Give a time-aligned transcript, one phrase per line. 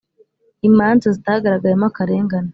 [0.67, 2.49] imanza zitagaragayemo akarengane